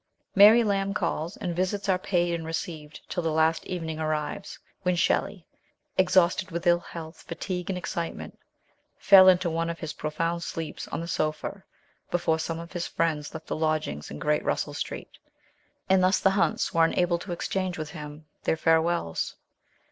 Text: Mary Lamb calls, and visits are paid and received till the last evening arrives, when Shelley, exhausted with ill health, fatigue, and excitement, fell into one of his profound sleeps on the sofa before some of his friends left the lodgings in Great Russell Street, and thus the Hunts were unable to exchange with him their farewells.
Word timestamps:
Mary 0.33 0.63
Lamb 0.63 0.95
calls, 0.95 1.37
and 1.37 1.55
visits 1.55 1.87
are 1.87 1.99
paid 1.99 2.33
and 2.33 2.43
received 2.43 3.01
till 3.07 3.21
the 3.21 3.29
last 3.31 3.63
evening 3.67 3.99
arrives, 3.99 4.57
when 4.81 4.95
Shelley, 4.95 5.45
exhausted 5.95 6.49
with 6.49 6.65
ill 6.65 6.79
health, 6.79 7.21
fatigue, 7.21 7.69
and 7.69 7.77
excitement, 7.77 8.39
fell 8.97 9.27
into 9.27 9.47
one 9.47 9.69
of 9.69 9.77
his 9.77 9.93
profound 9.93 10.41
sleeps 10.41 10.87
on 10.87 11.01
the 11.01 11.07
sofa 11.07 11.63
before 12.09 12.39
some 12.39 12.57
of 12.57 12.73
his 12.73 12.87
friends 12.87 13.35
left 13.35 13.45
the 13.45 13.55
lodgings 13.55 14.09
in 14.09 14.17
Great 14.17 14.43
Russell 14.43 14.73
Street, 14.73 15.19
and 15.87 16.01
thus 16.01 16.19
the 16.19 16.31
Hunts 16.31 16.73
were 16.73 16.83
unable 16.83 17.19
to 17.19 17.31
exchange 17.31 17.77
with 17.77 17.91
him 17.91 18.25
their 18.43 18.57
farewells. 18.57 19.35